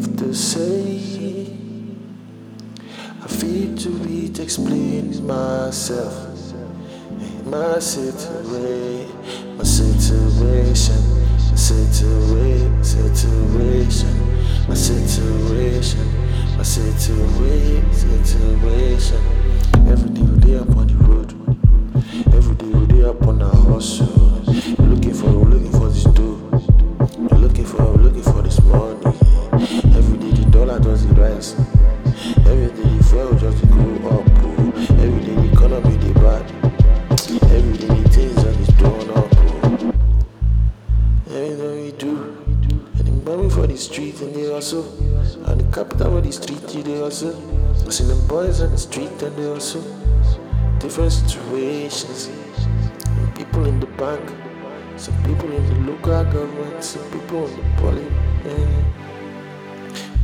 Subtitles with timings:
[0.00, 1.46] if to say.
[3.22, 6.14] I feel to be to explain myself.
[7.44, 9.10] My situation,
[9.58, 11.00] my situation,
[11.50, 14.16] my situation, situation,
[14.68, 16.06] my situation,
[16.56, 19.22] my situation, situation.
[19.92, 21.30] Every day we day up on the road,
[22.34, 24.06] every day we day up on our hustle.
[24.78, 25.49] Looking for,
[43.80, 44.84] street and they hustle.
[44.84, 45.50] Oh.
[45.50, 47.34] And the capital of the street you dey hustle.
[47.86, 49.82] I see them boys on the street and they hustle.
[49.84, 50.78] Oh.
[50.78, 52.30] Different situations.
[53.04, 54.22] Some people in the bank,
[54.96, 58.06] some people in the local government, some people in the poly.
[58.44, 58.84] And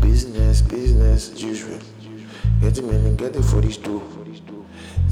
[0.01, 1.79] business, business usual.
[2.61, 4.03] Get men and get it for this door.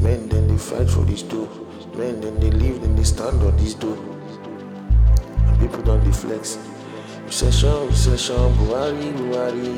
[0.01, 1.49] Men then they fight for this door.
[1.97, 3.97] Men then they live, then they stand on this door.
[5.47, 6.59] And people don't deflex.
[7.35, 9.75] Recession, recession, Buhari, Buhari.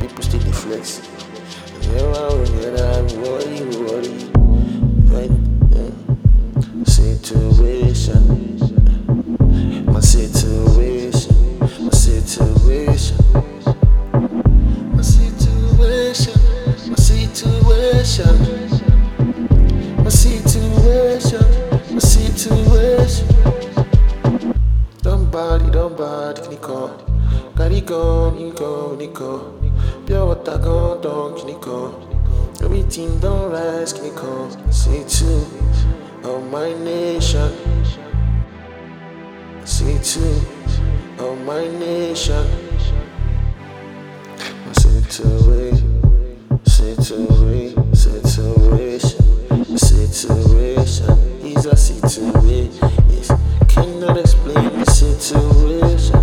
[0.00, 1.00] People still deflex.
[1.72, 3.47] And never will
[30.06, 32.08] Pure water gone, don't Nico.
[32.62, 34.48] Everything don't rise, Nico.
[34.70, 35.46] See two
[36.24, 37.52] of my nation.
[39.64, 39.98] See
[41.18, 42.46] of my nation.
[44.72, 46.10] Situation,
[46.64, 53.38] situation, situation, situation is a situation.
[53.68, 54.88] Cannot explain the.
[54.98, 56.17] Situation,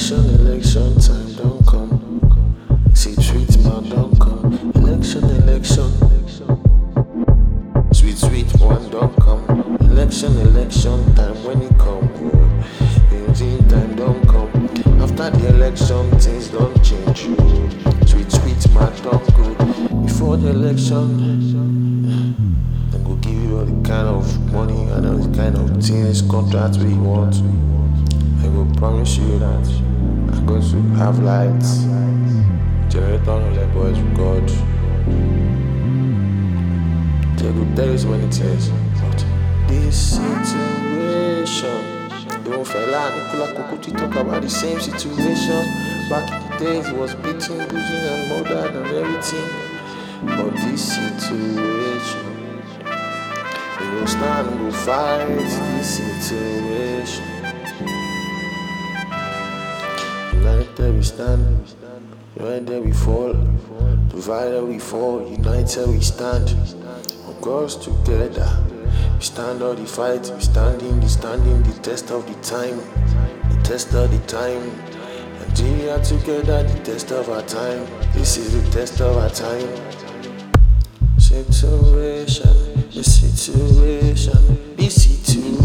[0.00, 2.90] Election, election time don't come.
[2.94, 3.50] See, treat
[3.90, 4.72] don't come.
[4.76, 5.92] Election, election.
[7.92, 9.44] Sweet, sweet one don't come.
[9.82, 12.08] Election, election time when it come.
[12.16, 13.34] Oh,
[13.68, 14.48] time don't come.
[15.02, 17.18] After the election, things don't change.
[18.08, 19.54] Sweet, sweet man don't go.
[20.06, 21.52] Before the election,
[22.90, 26.22] then go give you all the kind of money and all the kind of things,
[26.22, 27.36] contracts we want.
[28.42, 29.89] I will promise you that
[30.46, 31.82] Going to have lights,
[32.92, 34.48] generator on the boys with God.
[37.38, 38.70] They will tell you so many things.
[39.00, 39.24] But
[39.68, 41.80] this situation,
[42.44, 45.64] don't Fela Anikulapo Kuti talk about the same situation.
[46.08, 49.48] Back in the days, it was beating, bruising, and murdered and everything.
[50.26, 52.26] But this situation,
[53.80, 57.29] we will stand, we will fight this situation.
[60.80, 61.76] United we stand,
[62.38, 63.34] united we fall,
[64.08, 66.48] divided we fall, united we stand.
[67.28, 68.48] Of course together,
[69.14, 72.78] we stand all the fight, we standing, the standing, the test of the time,
[73.50, 74.72] the test of the time.
[75.48, 77.86] Nigeria together, the test of our time.
[78.14, 79.68] This is the test of our time.
[81.18, 82.56] Situation,
[82.94, 85.59] the situation, the situation,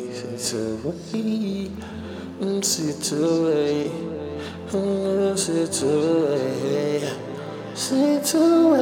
[0.00, 1.76] situation, situation,
[2.40, 3.90] mm, situation,
[4.72, 7.18] mm, situation,
[7.74, 8.81] situation.